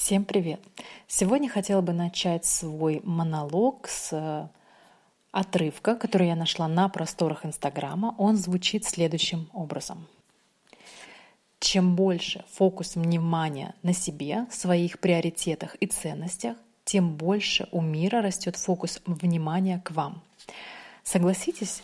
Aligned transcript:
Всем 0.00 0.24
привет! 0.24 0.60
Сегодня 1.08 1.50
хотела 1.50 1.82
бы 1.82 1.92
начать 1.92 2.46
свой 2.46 3.02
монолог 3.04 3.88
с 3.88 4.10
э, 4.12 4.48
отрывка, 5.32 5.96
который 5.96 6.28
я 6.28 6.36
нашла 6.36 6.66
на 6.66 6.88
просторах 6.88 7.44
Инстаграма. 7.44 8.14
Он 8.16 8.36
звучит 8.36 8.84
следующим 8.86 9.50
образом. 9.52 10.06
Чем 11.58 11.94
больше 11.96 12.44
фокус 12.48 12.94
внимания 12.94 13.74
на 13.82 13.92
себе, 13.92 14.46
своих 14.50 15.00
приоритетах 15.00 15.74
и 15.74 15.86
ценностях, 15.86 16.56
тем 16.84 17.16
больше 17.16 17.68
у 17.72 17.82
мира 17.82 18.22
растет 18.22 18.56
фокус 18.56 19.02
внимания 19.04 19.82
к 19.84 19.90
вам. 19.90 20.22
Согласитесь, 21.02 21.82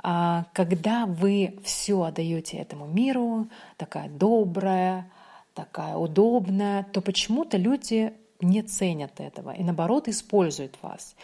а, 0.00 0.44
когда 0.52 1.06
вы 1.06 1.58
все 1.64 2.02
отдаете 2.02 2.58
этому 2.58 2.86
миру, 2.86 3.48
такая 3.78 4.08
добрая, 4.10 5.10
такая 5.58 5.96
удобная, 5.96 6.84
то 6.92 7.00
почему-то 7.00 7.56
люди 7.56 8.12
не 8.40 8.62
ценят 8.62 9.20
этого 9.20 9.50
и 9.50 9.64
наоборот 9.64 10.06
используют 10.06 10.78
вас. 10.82 11.16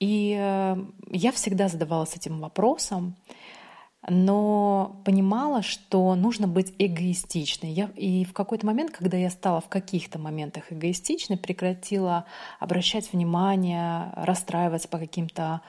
И 0.00 0.34
э, 0.38 0.76
я 1.10 1.30
всегда 1.32 1.68
задавалась 1.68 2.16
этим 2.16 2.40
вопросом, 2.40 3.14
но 4.08 5.02
понимала, 5.04 5.62
что 5.62 6.14
нужно 6.14 6.48
быть 6.48 6.74
эгоистичной. 6.78 7.70
Я, 7.70 7.90
и 7.96 8.24
в 8.24 8.32
какой-то 8.32 8.64
момент, 8.66 8.90
когда 8.90 9.18
я 9.18 9.28
стала 9.30 9.60
в 9.60 9.68
каких-то 9.68 10.18
моментах 10.18 10.72
эгоистичной, 10.72 11.36
прекратила 11.36 12.24
обращать 12.58 13.12
внимание, 13.12 14.10
расстраиваться 14.16 14.88
по 14.88 14.98
каким-то 14.98 15.60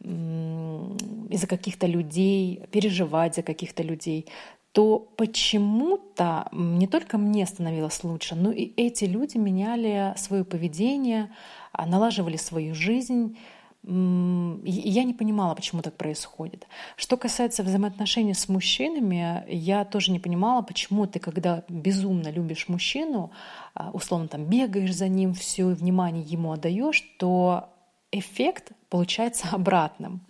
из-за 0.00 1.46
каких-то 1.46 1.86
людей, 1.86 2.64
переживать 2.72 3.36
за 3.36 3.42
каких-то 3.42 3.84
людей, 3.84 4.26
то 4.72 4.98
почему-то 5.16 6.48
не 6.52 6.86
только 6.86 7.18
мне 7.18 7.46
становилось 7.46 8.02
лучше, 8.04 8.34
но 8.34 8.50
и 8.50 8.72
эти 8.76 9.04
люди 9.04 9.36
меняли 9.36 10.14
свое 10.16 10.44
поведение, 10.44 11.30
а, 11.72 11.86
налаживали 11.86 12.36
свою 12.36 12.74
жизнь. 12.74 13.36
Я 13.84 15.04
не 15.04 15.12
понимала, 15.12 15.54
почему 15.54 15.82
так 15.82 15.96
происходит. 15.96 16.66
Что 16.96 17.16
касается 17.16 17.64
взаимоотношений 17.64 18.32
с 18.32 18.48
мужчинами, 18.48 19.44
я 19.48 19.84
тоже 19.84 20.12
не 20.12 20.20
понимала, 20.20 20.62
почему 20.62 21.06
ты, 21.06 21.18
когда 21.18 21.64
безумно 21.68 22.28
любишь 22.28 22.68
мужчину, 22.68 23.30
а, 23.74 23.90
условно 23.92 24.28
там 24.28 24.46
бегаешь 24.46 24.94
за 24.94 25.08
ним, 25.08 25.34
все 25.34 25.66
внимание 25.66 26.22
ему 26.22 26.52
отдаешь, 26.52 27.02
то 27.18 27.68
эффект 28.10 28.72
получается 28.88 29.48
обратным. 29.52 30.26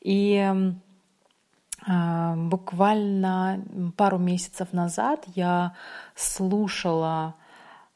И 0.00 0.72
буквально 1.86 3.62
пару 3.96 4.18
месяцев 4.18 4.72
назад 4.72 5.24
я 5.34 5.74
слушала 6.14 7.34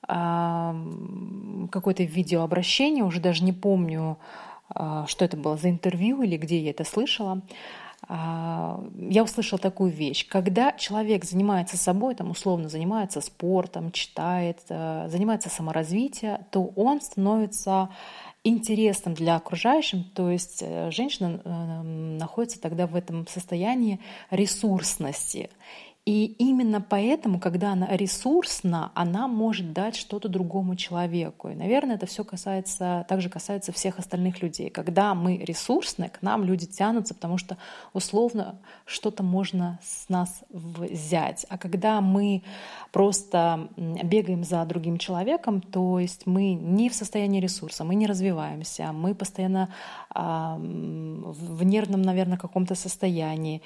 какое-то 0.06 2.02
видеообращение, 2.02 3.04
уже 3.04 3.20
даже 3.20 3.44
не 3.44 3.52
помню, 3.52 4.18
а, 4.70 5.06
что 5.06 5.24
это 5.24 5.36
было 5.36 5.56
за 5.56 5.70
интервью 5.70 6.22
или 6.22 6.36
где 6.36 6.60
я 6.60 6.70
это 6.70 6.84
слышала. 6.84 7.42
Я 8.08 9.22
услышала 9.22 9.58
такую 9.58 9.90
вещь. 9.90 10.26
Когда 10.28 10.72
человек 10.72 11.26
занимается 11.26 11.76
собой, 11.76 12.14
там 12.14 12.30
условно 12.30 12.70
занимается 12.70 13.20
спортом, 13.20 13.92
читает, 13.92 14.60
занимается 14.66 15.50
саморазвитием, 15.50 16.38
то 16.50 16.72
он 16.74 17.02
становится 17.02 17.90
интересным 18.44 19.14
для 19.14 19.36
окружающих, 19.36 20.12
то 20.14 20.30
есть 20.30 20.62
э, 20.62 20.90
женщина 20.90 21.40
э, 21.44 21.82
находится 21.82 22.60
тогда 22.60 22.86
в 22.86 22.94
этом 22.94 23.26
состоянии 23.26 24.00
ресурсности. 24.30 25.50
И 26.08 26.24
именно 26.38 26.80
поэтому, 26.80 27.38
когда 27.38 27.72
она 27.72 27.86
ресурсна, 27.94 28.92
она 28.94 29.28
может 29.28 29.74
дать 29.74 29.94
что-то 29.94 30.30
другому 30.30 30.74
человеку. 30.74 31.50
И, 31.50 31.54
наверное, 31.54 31.96
это 31.96 32.06
все 32.06 32.24
касается, 32.24 33.04
также 33.10 33.28
касается 33.28 33.72
всех 33.72 33.98
остальных 33.98 34.40
людей. 34.40 34.70
Когда 34.70 35.14
мы 35.14 35.36
ресурсны, 35.36 36.08
к 36.08 36.22
нам 36.22 36.44
люди 36.44 36.64
тянутся, 36.64 37.12
потому 37.12 37.36
что 37.36 37.58
условно 37.92 38.58
что-то 38.86 39.22
можно 39.22 39.78
с 39.82 40.08
нас 40.08 40.44
взять. 40.48 41.44
А 41.50 41.58
когда 41.58 42.00
мы 42.00 42.42
просто 42.90 43.68
бегаем 43.76 44.44
за 44.44 44.64
другим 44.64 44.96
человеком, 44.96 45.60
то 45.60 45.98
есть 45.98 46.26
мы 46.26 46.54
не 46.54 46.88
в 46.88 46.94
состоянии 46.94 47.38
ресурса, 47.38 47.84
мы 47.84 47.94
не 47.94 48.06
развиваемся, 48.06 48.92
мы 48.92 49.14
постоянно 49.14 49.68
э, 50.14 50.20
в 50.20 51.62
нервном, 51.64 52.00
наверное, 52.00 52.38
каком-то 52.38 52.74
состоянии, 52.74 53.60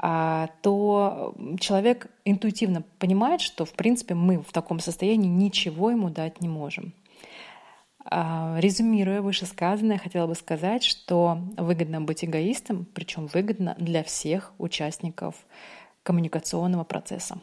то 0.00 1.34
человек 1.58 2.06
интуитивно 2.24 2.82
понимает, 2.98 3.40
что, 3.40 3.64
в 3.64 3.72
принципе, 3.72 4.14
мы 4.14 4.42
в 4.42 4.52
таком 4.52 4.78
состоянии 4.78 5.28
ничего 5.28 5.90
ему 5.90 6.08
дать 6.08 6.40
не 6.40 6.48
можем. 6.48 6.92
А, 8.10 8.56
резюмируя 8.58 9.20
вышесказанное, 9.20 9.98
хотела 9.98 10.26
бы 10.26 10.34
сказать, 10.34 10.82
что 10.82 11.38
выгодно 11.56 12.00
быть 12.00 12.24
эгоистом, 12.24 12.86
причем 12.94 13.26
выгодно 13.26 13.74
для 13.78 14.02
всех 14.02 14.52
участников 14.58 15.34
коммуникационного 16.02 16.84
процесса. 16.84 17.38